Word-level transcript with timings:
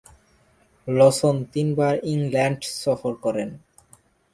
লসন 0.87 1.35
তিনবার 1.53 1.93
ইংল্যান্ড 2.13 2.59
সফর 2.81 3.13
করেন। 3.25 3.49